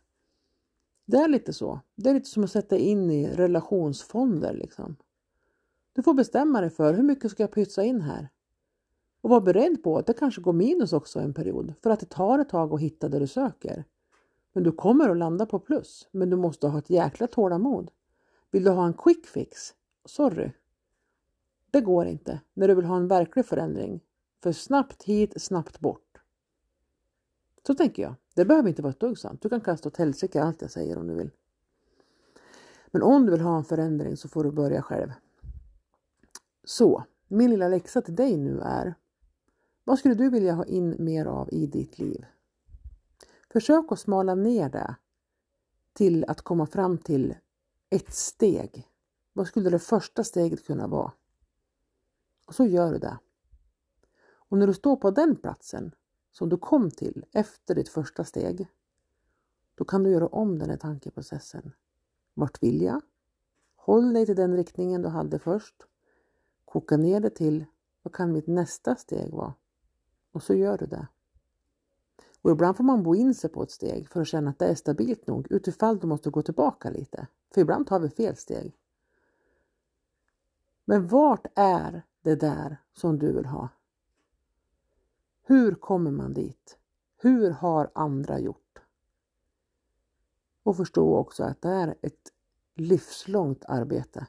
Det 1.06 1.16
är 1.16 1.28
lite 1.28 1.52
så. 1.52 1.80
Det 1.96 2.10
är 2.10 2.14
lite 2.14 2.28
som 2.28 2.44
att 2.44 2.50
sätta 2.50 2.76
in 2.76 3.10
i 3.10 3.28
relationsfonder 3.28 4.52
liksom. 4.52 4.96
Du 5.94 6.02
får 6.02 6.14
bestämma 6.14 6.60
dig 6.60 6.70
för 6.70 6.94
hur 6.94 7.02
mycket 7.02 7.30
ska 7.30 7.42
jag 7.42 7.52
pytsa 7.52 7.84
in 7.84 8.00
här? 8.00 8.28
Och 9.20 9.30
var 9.30 9.40
beredd 9.40 9.82
på 9.82 9.98
att 9.98 10.06
det 10.06 10.14
kanske 10.14 10.40
går 10.40 10.52
minus 10.52 10.92
också 10.92 11.20
en 11.20 11.34
period 11.34 11.74
för 11.82 11.90
att 11.90 12.00
det 12.00 12.06
tar 12.06 12.38
ett 12.38 12.48
tag 12.48 12.72
att 12.72 12.80
hitta 12.80 13.08
det 13.08 13.18
du 13.18 13.26
söker. 13.26 13.84
Men 14.52 14.62
du 14.62 14.72
kommer 14.72 15.10
att 15.10 15.16
landa 15.16 15.46
på 15.46 15.58
plus, 15.58 16.08
men 16.10 16.30
du 16.30 16.36
måste 16.36 16.68
ha 16.68 16.78
ett 16.78 16.90
jäkla 16.90 17.26
tålamod. 17.26 17.90
Vill 18.50 18.64
du 18.64 18.70
ha 18.70 18.86
en 18.86 18.94
quick 18.94 19.26
fix? 19.26 19.74
Sorry. 20.04 20.50
Det 21.70 21.80
går 21.80 22.06
inte 22.06 22.40
när 22.54 22.68
du 22.68 22.74
vill 22.74 22.84
ha 22.84 22.96
en 22.96 23.08
verklig 23.08 23.46
förändring. 23.46 24.00
För 24.42 24.52
snabbt 24.52 25.02
hit, 25.02 25.42
snabbt 25.42 25.80
bort. 25.80 26.18
Så 27.66 27.74
tänker 27.74 28.02
jag. 28.02 28.14
Det 28.34 28.44
behöver 28.44 28.68
inte 28.68 28.82
vara 28.82 28.90
ett 28.90 29.00
dugg 29.00 29.18
sant. 29.18 29.42
Du 29.42 29.48
kan 29.48 29.60
kasta 29.60 29.88
åt 29.88 29.96
helsike 29.96 30.42
allt 30.42 30.62
jag 30.62 30.70
säger 30.70 30.98
om 30.98 31.06
du 31.06 31.14
vill. 31.14 31.30
Men 32.90 33.02
om 33.02 33.26
du 33.26 33.32
vill 33.32 33.40
ha 33.40 33.56
en 33.56 33.64
förändring 33.64 34.16
så 34.16 34.28
får 34.28 34.44
du 34.44 34.50
börja 34.50 34.82
själv. 34.82 35.10
Så, 36.64 37.04
min 37.28 37.50
lilla 37.50 37.68
läxa 37.68 38.02
till 38.02 38.14
dig 38.16 38.36
nu 38.36 38.60
är 38.60 38.94
vad 39.84 39.98
skulle 39.98 40.14
du 40.14 40.30
vilja 40.30 40.54
ha 40.54 40.64
in 40.64 40.96
mer 40.98 41.26
av 41.26 41.48
i 41.52 41.66
ditt 41.66 41.98
liv? 41.98 42.24
Försök 43.52 43.92
att 43.92 44.00
smala 44.00 44.34
ner 44.34 44.68
det 44.68 44.96
till 45.92 46.24
att 46.24 46.42
komma 46.42 46.66
fram 46.66 46.98
till 46.98 47.34
ett 47.90 48.14
steg. 48.14 48.88
Vad 49.32 49.46
skulle 49.46 49.70
det 49.70 49.78
första 49.78 50.24
steget 50.24 50.66
kunna 50.66 50.86
vara? 50.86 51.12
Och 52.46 52.54
så 52.54 52.64
gör 52.64 52.92
du 52.92 52.98
det. 52.98 53.18
Och 54.26 54.58
när 54.58 54.66
du 54.66 54.74
står 54.74 54.96
på 54.96 55.10
den 55.10 55.36
platsen 55.36 55.94
som 56.32 56.48
du 56.48 56.56
kom 56.56 56.90
till 56.90 57.24
efter 57.32 57.74
ditt 57.74 57.88
första 57.88 58.24
steg, 58.24 58.66
då 59.74 59.84
kan 59.84 60.02
du 60.02 60.10
göra 60.10 60.26
om 60.26 60.58
den 60.58 60.70
här 60.70 60.76
tankeprocessen. 60.76 61.72
Vart 62.34 62.62
vill 62.62 62.82
jag? 62.82 63.00
Håll 63.74 64.12
dig 64.12 64.26
till 64.26 64.36
den 64.36 64.56
riktningen 64.56 65.02
du 65.02 65.08
hade 65.08 65.38
först. 65.38 65.86
Koka 66.74 66.96
ner 66.96 67.20
det 67.20 67.30
till 67.30 67.64
vad 68.02 68.14
kan 68.14 68.32
mitt 68.32 68.46
nästa 68.46 68.96
steg 68.96 69.32
vara? 69.32 69.54
Och 70.32 70.42
så 70.42 70.54
gör 70.54 70.78
du 70.78 70.86
det. 70.86 71.08
Och 72.42 72.50
ibland 72.50 72.76
får 72.76 72.84
man 72.84 73.02
bo 73.02 73.14
in 73.14 73.34
sig 73.34 73.50
på 73.50 73.62
ett 73.62 73.70
steg 73.70 74.08
för 74.08 74.20
att 74.20 74.28
känna 74.28 74.50
att 74.50 74.58
det 74.58 74.66
är 74.66 74.74
stabilt 74.74 75.26
nog 75.26 75.46
utifall 75.50 75.98
du 75.98 76.06
måste 76.06 76.30
gå 76.30 76.42
tillbaka 76.42 76.90
lite. 76.90 77.26
För 77.54 77.60
ibland 77.60 77.86
tar 77.86 78.00
vi 78.00 78.10
fel 78.10 78.36
steg. 78.36 78.78
Men 80.84 81.08
vart 81.08 81.46
är 81.54 82.02
det 82.22 82.36
där 82.36 82.76
som 82.92 83.18
du 83.18 83.32
vill 83.32 83.46
ha? 83.46 83.68
Hur 85.42 85.74
kommer 85.74 86.10
man 86.10 86.32
dit? 86.32 86.78
Hur 87.16 87.50
har 87.50 87.90
andra 87.94 88.38
gjort? 88.38 88.78
Och 90.62 90.76
förstå 90.76 91.16
också 91.16 91.44
att 91.44 91.62
det 91.62 91.68
är 91.68 91.94
ett 92.02 92.32
livslångt 92.74 93.64
arbete. 93.64 94.26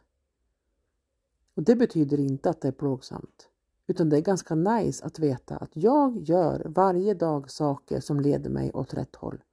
Och 1.56 1.64
det 1.64 1.76
betyder 1.76 2.20
inte 2.20 2.50
att 2.50 2.62
det 2.62 2.68
är 2.68 2.72
plågsamt. 2.72 3.50
Utan 3.88 4.10
det 4.10 4.18
är 4.18 4.22
ganska 4.22 4.56
nice 4.56 5.06
att 5.06 5.20
veta 5.20 5.58
att 5.58 5.72
jag 5.74 6.18
gör 6.18 6.66
varje 6.66 7.14
dag 7.14 7.52
saker 7.52 8.00
som 8.00 8.20
leder 8.20 8.50
mig 8.50 8.72
åt 8.74 8.94
rätt 8.94 9.16
håll. 9.16 9.44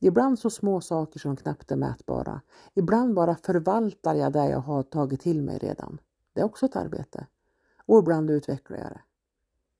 Ibland 0.00 0.38
så 0.38 0.50
små 0.50 0.80
saker 0.80 1.20
som 1.20 1.36
knappt 1.36 1.70
är 1.70 1.76
mätbara. 1.76 2.40
Ibland 2.74 3.14
bara 3.14 3.36
förvaltar 3.36 4.14
jag 4.14 4.32
det 4.32 4.48
jag 4.48 4.60
har 4.60 4.82
tagit 4.82 5.20
till 5.20 5.42
mig 5.42 5.58
redan. 5.58 5.98
Det 6.32 6.40
är 6.40 6.44
också 6.44 6.66
ett 6.66 6.76
arbete. 6.76 7.26
Och 7.86 7.98
ibland 7.98 8.30
utvecklar 8.30 8.78
jag 8.78 8.86
det. 8.86 9.00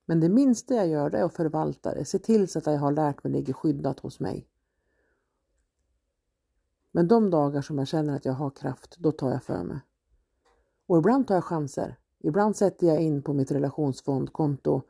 Men 0.05 0.21
det 0.21 0.29
minsta 0.29 0.75
jag 0.75 0.89
gör 0.89 1.11
det 1.11 1.19
är 1.19 1.25
att 1.25 1.35
förvalta 1.35 1.95
det, 1.95 2.05
se 2.05 2.19
till 2.19 2.49
så 2.49 2.59
att 2.59 2.67
jag 2.67 2.79
har 2.79 2.93
lärt 2.93 3.25
mig 3.25 3.33
ligger 3.33 3.53
skyddat 3.53 4.01
hos 4.01 4.21
mig. 4.21 4.49
Men 6.91 7.09
de 7.09 7.31
dagar 7.31 7.63
som 7.63 7.79
jag 7.79 7.89
känner 7.89 8.17
att 8.17 8.25
jag 8.25 8.33
har 8.33 8.51
kraft, 8.51 8.97
då 8.99 9.13
tar 9.13 9.31
jag 9.31 9.43
för 9.43 9.65
mig. 9.65 9.81
Och 10.87 10.99
ibland 10.99 11.27
tar 11.27 11.35
jag 11.35 11.45
chanser. 11.45 11.97
Ibland 12.19 12.57
sätter 12.57 12.87
jag 12.87 13.03
in 13.03 13.23
på 13.23 13.33
mitt 13.33 13.51
relationsfondkonto 13.51 14.83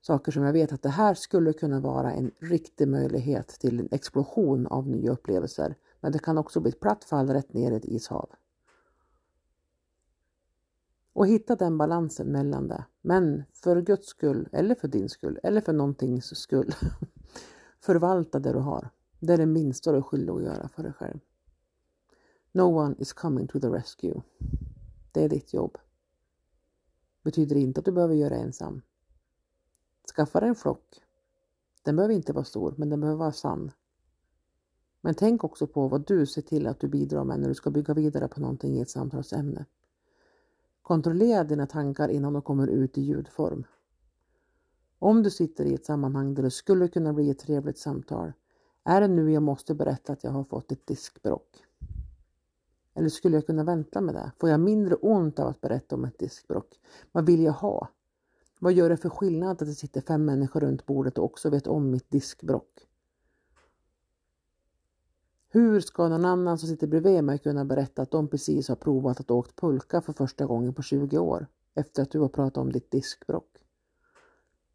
saker 0.00 0.32
som 0.32 0.42
jag 0.42 0.52
vet 0.52 0.72
att 0.72 0.82
det 0.82 0.88
här 0.88 1.14
skulle 1.14 1.52
kunna 1.52 1.80
vara 1.80 2.12
en 2.12 2.30
riktig 2.38 2.88
möjlighet 2.88 3.48
till 3.48 3.80
en 3.80 3.88
explosion 3.90 4.66
av 4.66 4.88
nya 4.88 5.10
upplevelser. 5.10 5.74
Men 6.00 6.12
det 6.12 6.18
kan 6.18 6.38
också 6.38 6.60
bli 6.60 6.68
ett 6.68 6.80
platt 6.80 7.04
fall 7.04 7.30
rätt 7.30 7.52
ner 7.52 7.72
i 7.72 7.76
ett 7.76 7.84
ishav. 7.84 8.30
Och 11.12 11.26
hitta 11.26 11.56
den 11.56 11.78
balansen 11.78 12.26
mellan 12.26 12.68
det. 12.68 12.84
Men 13.02 13.42
för 13.52 13.80
Guds 13.80 14.08
skull, 14.08 14.48
eller 14.52 14.74
för 14.74 14.88
din 14.88 15.08
skull, 15.08 15.40
eller 15.42 15.60
för 15.60 15.72
någontings 15.72 16.36
skull. 16.36 16.74
Förvalta 17.80 18.38
det 18.38 18.52
du 18.52 18.58
har. 18.58 18.88
Det 19.20 19.32
är 19.32 19.38
det 19.38 19.46
minsta 19.46 19.92
du 19.92 19.98
är 19.98 20.02
skyldig 20.02 20.32
att 20.32 20.42
göra 20.42 20.68
för 20.68 20.82
dig 20.82 20.92
själv. 20.92 21.18
No 22.52 22.62
one 22.62 22.94
is 22.98 23.12
coming 23.12 23.46
to 23.46 23.60
the 23.60 23.68
rescue. 23.68 24.22
Det 25.12 25.22
är 25.22 25.28
ditt 25.28 25.54
jobb. 25.54 25.78
Betyder 27.22 27.56
inte 27.56 27.78
att 27.78 27.84
du 27.84 27.92
behöver 27.92 28.14
göra 28.14 28.36
ensam. 28.36 28.82
Skaffa 30.16 30.40
dig 30.40 30.48
en 30.48 30.54
flock. 30.54 31.02
Den 31.82 31.96
behöver 31.96 32.14
inte 32.14 32.32
vara 32.32 32.44
stor, 32.44 32.74
men 32.76 32.90
den 32.90 33.00
behöver 33.00 33.18
vara 33.18 33.32
sann. 33.32 33.72
Men 35.00 35.14
tänk 35.14 35.44
också 35.44 35.66
på 35.66 35.88
vad 35.88 36.06
du 36.06 36.26
ser 36.26 36.42
till 36.42 36.66
att 36.66 36.80
du 36.80 36.88
bidrar 36.88 37.24
med 37.24 37.40
när 37.40 37.48
du 37.48 37.54
ska 37.54 37.70
bygga 37.70 37.94
vidare 37.94 38.28
på 38.28 38.40
någonting 38.40 38.76
i 38.76 38.80
ett 38.80 38.90
samtalsämne. 38.90 39.66
Kontrollera 40.82 41.44
dina 41.44 41.66
tankar 41.66 42.08
innan 42.08 42.32
de 42.32 42.42
kommer 42.42 42.66
ut 42.66 42.98
i 42.98 43.02
ljudform. 43.02 43.64
Om 44.98 45.22
du 45.22 45.30
sitter 45.30 45.64
i 45.64 45.74
ett 45.74 45.86
sammanhang 45.86 46.34
där 46.34 46.42
det 46.42 46.50
skulle 46.50 46.88
kunna 46.88 47.12
bli 47.12 47.30
ett 47.30 47.38
trevligt 47.38 47.78
samtal, 47.78 48.32
är 48.84 49.00
det 49.00 49.08
nu 49.08 49.32
jag 49.32 49.42
måste 49.42 49.74
berätta 49.74 50.12
att 50.12 50.24
jag 50.24 50.30
har 50.30 50.44
fått 50.44 50.72
ett 50.72 50.86
diskbråck? 50.86 51.64
Eller 52.94 53.08
skulle 53.08 53.36
jag 53.36 53.46
kunna 53.46 53.64
vänta 53.64 54.00
med 54.00 54.14
det? 54.14 54.32
Får 54.40 54.48
jag 54.50 54.60
mindre 54.60 54.94
ont 54.94 55.38
av 55.38 55.48
att 55.48 55.60
berätta 55.60 55.94
om 55.94 56.04
ett 56.04 56.18
diskbrock? 56.18 56.80
Vad 57.12 57.26
vill 57.26 57.42
jag 57.42 57.52
ha? 57.52 57.88
Vad 58.60 58.72
gör 58.72 58.88
det 58.88 58.96
för 58.96 59.08
skillnad 59.08 59.50
att 59.50 59.58
det 59.58 59.74
sitter 59.74 60.00
fem 60.00 60.24
människor 60.24 60.60
runt 60.60 60.86
bordet 60.86 61.18
och 61.18 61.24
också 61.24 61.50
vet 61.50 61.66
om 61.66 61.90
mitt 61.90 62.10
diskbrock? 62.10 62.88
Hur 65.48 65.80
ska 65.80 66.08
någon 66.08 66.24
annan 66.24 66.58
som 66.58 66.68
sitter 66.68 66.86
bredvid 66.86 67.24
mig 67.24 67.38
kunna 67.38 67.64
berätta 67.64 68.02
att 68.02 68.10
de 68.10 68.28
precis 68.28 68.68
har 68.68 68.76
provat 68.76 69.20
att 69.20 69.30
åkt 69.30 69.56
pulka 69.56 70.00
för 70.00 70.12
första 70.12 70.46
gången 70.46 70.74
på 70.74 70.82
20 70.82 71.18
år 71.18 71.46
efter 71.74 72.02
att 72.02 72.10
du 72.10 72.18
har 72.20 72.28
pratat 72.28 72.56
om 72.56 72.72
ditt 72.72 72.90
diskbrock? 72.90 73.64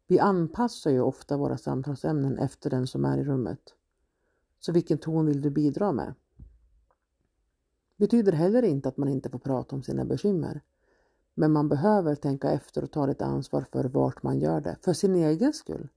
Vi 0.06 0.18
anpassar 0.18 0.90
ju 0.90 1.00
ofta 1.00 1.36
våra 1.36 1.58
samtalsämnen 1.58 2.38
efter 2.38 2.70
den 2.70 2.86
som 2.86 3.04
är 3.04 3.18
i 3.18 3.24
rummet. 3.24 3.74
Så 4.60 4.72
vilken 4.72 4.98
ton 4.98 5.26
vill 5.26 5.42
du 5.42 5.50
bidra 5.50 5.92
med? 5.92 6.14
Betyder 7.98 8.32
heller 8.32 8.62
inte 8.62 8.88
att 8.88 8.96
man 8.96 9.08
inte 9.08 9.30
får 9.30 9.38
prata 9.38 9.76
om 9.76 9.82
sina 9.82 10.04
bekymmer. 10.04 10.60
Men 11.34 11.52
man 11.52 11.68
behöver 11.68 12.14
tänka 12.14 12.50
efter 12.50 12.84
och 12.84 12.90
ta 12.90 13.06
lite 13.06 13.24
ansvar 13.24 13.64
för 13.72 13.84
vart 13.84 14.22
man 14.22 14.38
gör 14.38 14.60
det, 14.60 14.76
för 14.82 14.92
sin 14.92 15.16
egen 15.16 15.52
skull. 15.52 15.88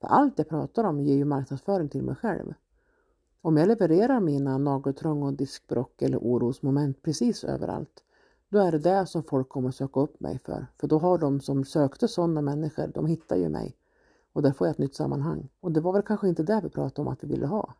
För 0.00 0.08
allt 0.08 0.38
jag 0.38 0.48
pratar 0.48 0.84
om 0.84 1.00
ger 1.00 1.16
ju 1.16 1.24
marknadsföring 1.24 1.88
till 1.88 2.02
mig 2.02 2.14
själv. 2.14 2.54
Om 3.42 3.56
jag 3.56 3.68
levererar 3.68 4.20
mina 4.20 4.58
nageltrång 4.58 5.22
och 5.22 5.32
diskbrock 5.32 6.02
eller 6.02 6.18
orosmoment 6.18 7.02
precis 7.02 7.44
överallt, 7.44 8.04
då 8.48 8.58
är 8.58 8.72
det 8.72 8.78
det 8.78 9.06
som 9.06 9.22
folk 9.22 9.48
kommer 9.48 9.70
söka 9.70 10.00
upp 10.00 10.20
mig 10.20 10.38
för. 10.38 10.66
För 10.76 10.88
då 10.88 10.98
har 10.98 11.18
de 11.18 11.40
som 11.40 11.64
sökte 11.64 12.08
sådana 12.08 12.42
människor, 12.42 12.90
de 12.94 13.06
hittar 13.06 13.36
ju 13.36 13.48
mig. 13.48 13.76
Och 14.32 14.42
där 14.42 14.52
får 14.52 14.66
jag 14.66 14.72
ett 14.72 14.78
nytt 14.78 14.94
sammanhang. 14.94 15.48
Och 15.60 15.72
det 15.72 15.80
var 15.80 15.92
väl 15.92 16.02
kanske 16.02 16.28
inte 16.28 16.42
det 16.42 16.60
vi 16.62 16.68
pratade 16.68 17.08
om 17.08 17.12
att 17.12 17.24
vi 17.24 17.28
ville 17.28 17.46
ha. 17.46 17.74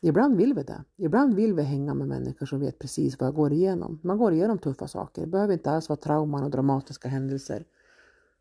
Ibland 0.00 0.36
vill 0.36 0.54
vi 0.54 0.62
det. 0.62 0.84
Ibland 0.96 1.34
vill 1.34 1.54
vi 1.54 1.62
hänga 1.62 1.94
med 1.94 2.08
människor 2.08 2.46
som 2.46 2.60
vet 2.60 2.78
precis 2.78 3.20
vad 3.20 3.26
jag 3.26 3.34
går 3.34 3.52
igenom. 3.52 4.00
Man 4.02 4.18
går 4.18 4.32
igenom 4.32 4.58
tuffa 4.58 4.88
saker. 4.88 5.22
Det 5.22 5.28
behöver 5.28 5.52
inte 5.52 5.70
alls 5.70 5.88
vara 5.88 5.96
trauman 5.96 6.44
och 6.44 6.50
dramatiska 6.50 7.08
händelser. 7.08 7.64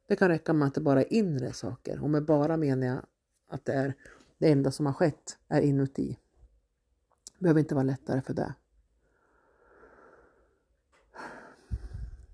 Det 0.08 0.16
kan 0.16 0.28
räcka 0.28 0.54
med 0.54 0.68
att 0.68 0.74
det 0.74 0.82
bara 0.82 1.02
är 1.02 1.14
inre 1.14 1.54
saker. 1.54 2.04
Och 2.04 2.10
med 2.10 2.26
bara 2.26 2.58
menar 2.58 2.88
jag 2.88 3.02
att 3.50 3.66
det 3.66 3.74
är 3.74 3.94
det 4.38 4.52
enda 4.52 4.72
som 4.72 4.86
har 4.86 4.94
skett 4.94 5.38
är 5.48 5.62
inuti. 5.62 6.18
Det 7.38 7.44
behöver 7.44 7.60
inte 7.60 7.76
vara 7.76 7.84
lättare 7.84 8.22
för 8.22 8.34
det. 8.34 8.54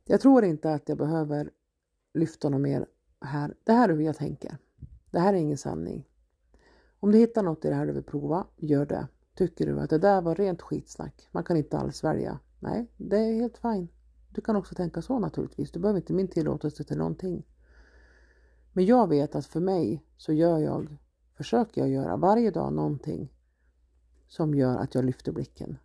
Jag 0.05 0.21
tror 0.21 0.45
inte 0.45 0.73
att 0.73 0.89
jag 0.89 0.97
behöver 0.97 1.49
lyfta 2.13 2.49
något 2.49 2.61
mer 2.61 2.85
här. 3.21 3.53
Det 3.63 3.73
här 3.73 3.89
är 3.89 3.93
hur 3.93 4.01
jag 4.01 4.17
tänker. 4.17 4.57
Det 5.11 5.19
här 5.19 5.33
är 5.33 5.37
ingen 5.37 5.57
sanning. 5.57 6.07
Om 7.03 7.12
du 7.12 7.17
hittar 7.17 7.43
något 7.43 7.65
i 7.65 7.70
det 7.70 7.75
här 7.75 7.86
du 7.86 7.93
vill 7.93 8.03
prova, 8.03 8.48
gör 8.58 8.86
det. 8.86 9.08
Tycker 9.36 9.65
du 9.65 9.79
att 9.79 9.89
det 9.89 9.98
där 9.98 10.22
var 10.22 10.36
rent 10.36 10.62
skitsnack, 10.62 11.27
man 11.31 11.43
kan 11.43 11.58
inte 11.58 11.77
alls 11.77 12.03
välja. 12.03 12.39
Nej, 12.60 12.88
det 12.98 13.17
är 13.17 13.34
helt 13.34 13.58
fine. 13.58 13.88
Du 14.29 14.41
kan 14.41 14.55
också 14.55 14.75
tänka 14.75 15.01
så 15.01 15.20
naturligtvis. 15.20 15.72
Du 15.72 15.79
behöver 15.79 16.00
inte 16.00 16.13
min 16.13 16.27
tillåtelse 16.27 16.84
till 16.84 16.98
någonting. 16.98 17.46
Men 18.74 18.86
jag 18.86 19.08
vet 19.10 19.36
att 19.36 19.46
för 19.46 19.60
mig 19.60 20.05
så 20.17 20.34
gör 20.34 20.58
jag, 20.58 20.98
försöker 21.34 21.81
jag 21.81 21.89
göra 21.89 22.17
varje 22.17 22.51
dag 22.51 22.74
någonting 22.74 23.34
som 24.27 24.55
gör 24.55 24.77
att 24.77 24.96
jag 24.96 25.05
lyfter 25.05 25.31
blicken. 25.31 25.77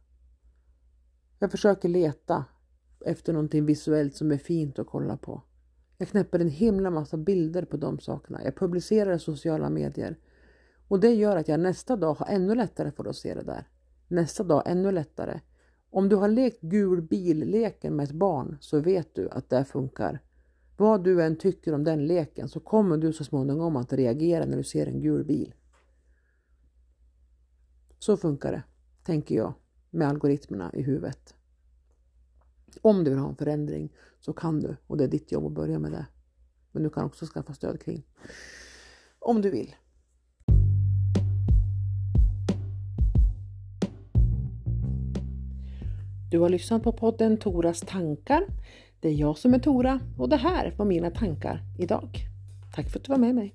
Jag 1.38 1.50
försöker 1.50 1.88
leta 1.88 2.44
efter 3.00 3.32
någonting 3.32 3.66
visuellt 3.66 4.16
som 4.16 4.32
är 4.32 4.38
fint 4.38 4.78
att 4.78 4.86
kolla 4.86 5.16
på. 5.16 5.42
Jag 5.98 6.08
knäpper 6.08 6.38
en 6.38 6.50
himla 6.50 6.90
massa 6.90 7.16
bilder 7.16 7.64
på 7.64 7.76
de 7.76 8.00
sakerna. 8.00 8.44
Jag 8.44 8.56
publicerar 8.56 9.14
i 9.14 9.18
sociala 9.18 9.70
medier. 9.70 10.18
Och 10.88 11.00
det 11.00 11.14
gör 11.14 11.36
att 11.36 11.48
jag 11.48 11.60
nästa 11.60 11.96
dag 11.96 12.14
har 12.14 12.26
ännu 12.26 12.54
lättare 12.54 12.90
för 12.90 13.04
att 13.04 13.16
se 13.16 13.34
det 13.34 13.42
där. 13.42 13.68
Nästa 14.08 14.44
dag 14.44 14.62
ännu 14.66 14.92
lättare. 14.92 15.40
Om 15.90 16.08
du 16.08 16.16
har 16.16 16.28
lekt 16.28 16.60
gul 16.60 17.02
bil-leken 17.02 17.96
med 17.96 18.04
ett 18.04 18.12
barn 18.12 18.56
så 18.60 18.80
vet 18.80 19.14
du 19.14 19.30
att 19.30 19.50
det 19.50 19.64
funkar. 19.64 20.22
Vad 20.76 21.04
du 21.04 21.22
än 21.22 21.36
tycker 21.36 21.74
om 21.74 21.84
den 21.84 22.06
leken 22.06 22.48
så 22.48 22.60
kommer 22.60 22.96
du 22.96 23.12
så 23.12 23.24
småningom 23.24 23.76
att 23.76 23.92
reagera 23.92 24.44
när 24.44 24.56
du 24.56 24.64
ser 24.64 24.86
en 24.86 25.00
gul 25.00 25.24
bil. 25.24 25.54
Så 27.98 28.16
funkar 28.16 28.52
det, 28.52 28.62
tänker 29.02 29.34
jag, 29.34 29.54
med 29.90 30.08
algoritmerna 30.08 30.70
i 30.74 30.82
huvudet. 30.82 31.34
Om 32.82 33.04
du 33.04 33.10
vill 33.10 33.18
ha 33.18 33.28
en 33.28 33.36
förändring 33.36 33.92
så 34.20 34.32
kan 34.32 34.60
du 34.60 34.76
och 34.86 34.96
det 34.96 35.04
är 35.04 35.08
ditt 35.08 35.32
jobb 35.32 35.46
att 35.46 35.52
börja 35.52 35.78
med 35.78 35.92
det. 35.92 36.06
Men 36.72 36.82
du 36.82 36.90
kan 36.90 37.04
också 37.04 37.26
skaffa 37.26 37.54
stöd 37.54 37.80
kring. 37.80 38.06
Om 39.18 39.42
du 39.42 39.50
vill. 39.50 39.74
Du 46.30 46.38
har 46.38 46.48
lyssnat 46.48 46.82
på 46.82 46.92
podden 46.92 47.36
Toras 47.36 47.80
tankar. 47.80 48.46
Det 49.00 49.08
är 49.08 49.12
jag 49.12 49.38
som 49.38 49.54
är 49.54 49.58
Tora 49.58 50.00
och 50.18 50.28
det 50.28 50.36
här 50.36 50.74
var 50.76 50.86
mina 50.86 51.10
tankar 51.10 51.60
idag. 51.78 52.18
Tack 52.74 52.90
för 52.90 52.98
att 52.98 53.04
du 53.04 53.12
var 53.12 53.18
med 53.18 53.34
mig. 53.34 53.54